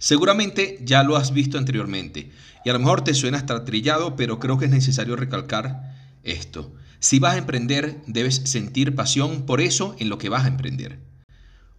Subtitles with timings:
[0.00, 2.30] Seguramente ya lo has visto anteriormente
[2.64, 6.72] y a lo mejor te suena hasta trillado, pero creo que es necesario recalcar esto.
[7.00, 11.00] Si vas a emprender, debes sentir pasión por eso en lo que vas a emprender.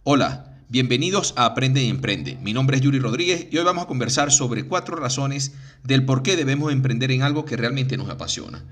[0.04, 2.38] Hola, bienvenidos a Aprende y Emprende.
[2.40, 6.22] Mi nombre es Yuri Rodríguez y hoy vamos a conversar sobre cuatro razones del por
[6.22, 8.64] qué debemos emprender en algo que realmente nos apasiona.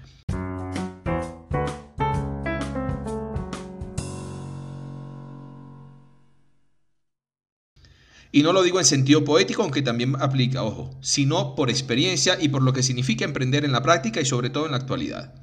[8.33, 12.49] Y no lo digo en sentido poético, aunque también aplica, ojo, sino por experiencia y
[12.49, 15.35] por lo que significa emprender en la práctica y sobre todo en la actualidad.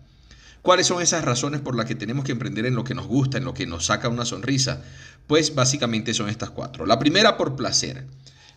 [0.62, 3.38] ¿Cuáles son esas razones por las que tenemos que emprender en lo que nos gusta,
[3.38, 4.84] en lo que nos saca una sonrisa?
[5.28, 6.86] Pues básicamente son estas cuatro.
[6.86, 8.06] La primera por placer.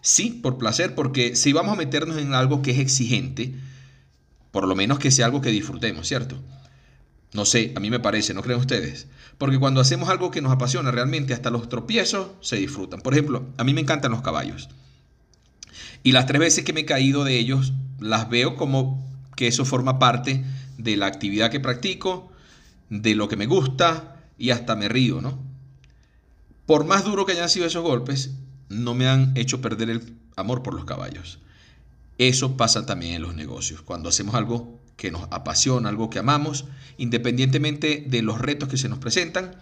[0.01, 3.55] Sí, por placer, porque si vamos a meternos en algo que es exigente,
[4.51, 6.41] por lo menos que sea algo que disfrutemos, ¿cierto?
[7.33, 9.07] No sé, a mí me parece, ¿no creen ustedes?
[9.39, 13.01] Porque cuando hacemos algo que nos apasiona realmente, hasta los tropiezos se disfrutan.
[13.01, 14.69] Por ejemplo, a mí me encantan los caballos.
[16.03, 19.65] Y las tres veces que me he caído de ellos, las veo como que eso
[19.65, 20.45] forma parte
[20.79, 22.33] de la actividad que practico,
[22.89, 25.39] de lo que me gusta y hasta me río, ¿no?
[26.67, 28.33] Por más duro que hayan sido esos golpes,
[28.69, 31.39] no me han hecho perder el amor por los caballos.
[32.19, 33.83] Eso pasa también en los negocios.
[33.83, 36.67] Cuando hacemos algo que nos apasiona, algo que amamos,
[36.99, 39.57] independientemente de los retos que se nos presentan,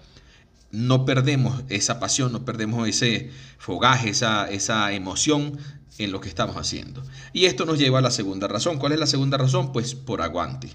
[0.73, 5.57] no perdemos esa pasión, no perdemos ese fogaje, esa, esa emoción
[5.99, 7.05] en lo que estamos haciendo.
[7.33, 8.79] Y esto nos lleva a la segunda razón.
[8.79, 9.73] ¿Cuál es la segunda razón?
[9.73, 10.71] Pues por aguante.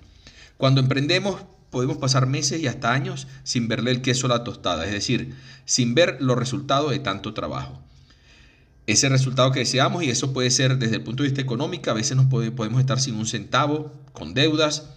[0.56, 4.86] Cuando emprendemos podemos pasar meses y hasta años sin verle el queso a la tostada,
[4.86, 7.82] es decir, sin ver los resultados de tanto trabajo
[8.86, 11.94] ese resultado que deseamos y eso puede ser desde el punto de vista económico, a
[11.94, 14.90] veces nos podemos estar sin un centavo, con deudas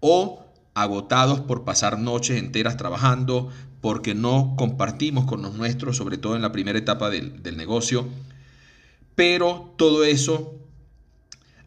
[0.00, 6.36] o agotados por pasar noches enteras trabajando, porque no compartimos con los nuestros, sobre todo
[6.36, 8.08] en la primera etapa del, del negocio.
[9.16, 10.54] Pero todo eso,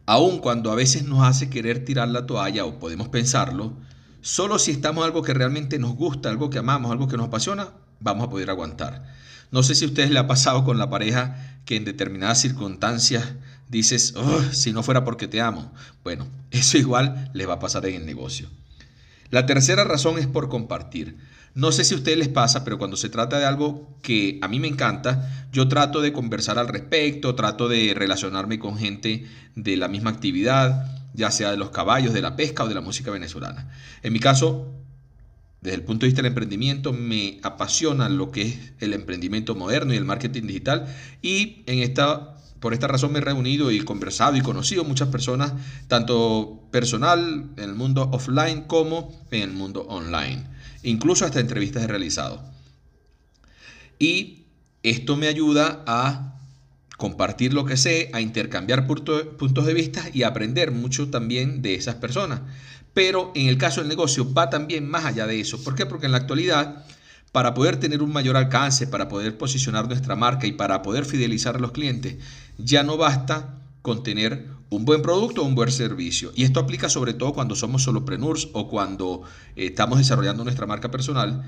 [0.06, 3.74] aun cuando a veces nos hace querer tirar la toalla o podemos pensarlo,
[4.22, 7.68] solo si estamos algo que realmente nos gusta, algo que amamos, algo que nos apasiona,
[8.00, 9.14] vamos a poder aguantar.
[9.50, 13.34] No sé si a ustedes le ha pasado con la pareja que en determinadas circunstancias
[13.68, 14.14] dices,
[14.52, 15.72] si no fuera porque te amo.
[16.04, 18.48] Bueno, eso igual les va a pasar en el negocio.
[19.30, 21.16] La tercera razón es por compartir.
[21.54, 24.48] No sé si a ustedes les pasa, pero cuando se trata de algo que a
[24.48, 29.76] mí me encanta, yo trato de conversar al respecto, trato de relacionarme con gente de
[29.78, 30.84] la misma actividad,
[31.14, 33.70] ya sea de los caballos, de la pesca o de la música venezolana.
[34.02, 34.70] En mi caso,
[35.66, 39.92] desde el punto de vista del emprendimiento, me apasiona lo que es el emprendimiento moderno
[39.92, 40.86] y el marketing digital.
[41.22, 45.54] Y en esta, por esta razón me he reunido y conversado y conocido muchas personas,
[45.88, 50.44] tanto personal en el mundo offline como en el mundo online.
[50.84, 52.44] Incluso hasta entrevistas he realizado.
[53.98, 54.44] Y
[54.84, 56.38] esto me ayuda a
[56.96, 61.96] compartir lo que sé, a intercambiar puntos de vista y aprender mucho también de esas
[61.96, 62.42] personas.
[62.96, 65.62] Pero en el caso del negocio va también más allá de eso.
[65.62, 65.84] ¿Por qué?
[65.84, 66.86] Porque en la actualidad,
[67.30, 71.56] para poder tener un mayor alcance, para poder posicionar nuestra marca y para poder fidelizar
[71.56, 72.16] a los clientes,
[72.56, 76.32] ya no basta con tener un buen producto o un buen servicio.
[76.34, 79.24] Y esto aplica sobre todo cuando somos solopreneurs o cuando
[79.56, 81.44] eh, estamos desarrollando nuestra marca personal,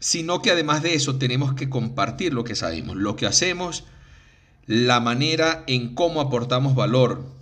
[0.00, 3.84] sino que además de eso tenemos que compartir lo que sabemos, lo que hacemos,
[4.66, 7.39] la manera en cómo aportamos valor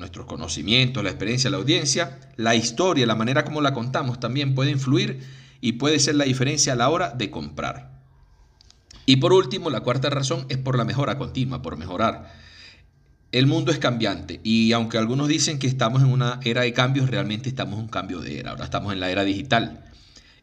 [0.00, 4.72] nuestros conocimientos, la experiencia, la audiencia, la historia, la manera como la contamos también puede
[4.72, 5.20] influir
[5.60, 8.00] y puede ser la diferencia a la hora de comprar.
[9.06, 12.32] Y por último, la cuarta razón es por la mejora continua, por mejorar.
[13.32, 17.10] El mundo es cambiante y aunque algunos dicen que estamos en una era de cambios,
[17.10, 18.50] realmente estamos en un cambio de era.
[18.50, 19.84] Ahora estamos en la era digital.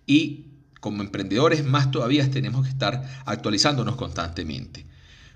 [0.05, 0.45] Y
[0.79, 4.85] como emprendedores más todavía tenemos que estar actualizándonos constantemente.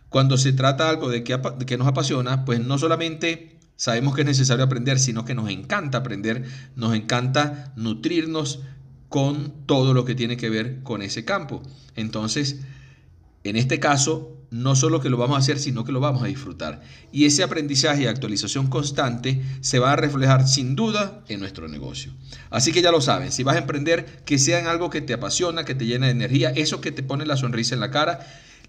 [0.10, 4.22] Cuando se trata algo de que, de que nos apasiona, pues no solamente sabemos que
[4.22, 6.44] es necesario aprender, sino que nos encanta aprender,
[6.76, 8.60] nos encanta nutrirnos
[9.10, 11.64] con todo lo que tiene que ver con ese campo.
[11.96, 12.60] Entonces,
[13.44, 16.28] en este caso, no solo que lo vamos a hacer, sino que lo vamos a
[16.28, 16.84] disfrutar.
[17.12, 22.14] Y ese aprendizaje y actualización constante se va a reflejar sin duda en nuestro negocio.
[22.52, 25.14] Así que ya lo saben, si vas a emprender, que sea en algo que te
[25.14, 28.20] apasiona, que te llena de energía, eso que te pone la sonrisa en la cara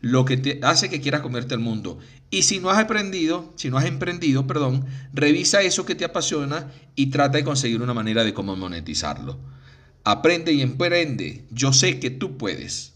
[0.03, 1.99] lo que te hace que quieras comerte el mundo.
[2.29, 4.85] Y si no has aprendido, si no has emprendido, perdón,
[5.15, 9.39] revisa eso que te apasiona y trata de conseguir una manera de cómo monetizarlo.
[10.05, 11.47] Aprende y emprende.
[11.51, 12.92] Yo sé que tú puedes.